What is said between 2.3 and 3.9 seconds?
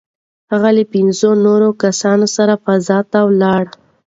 سره فضا ته ولاړه.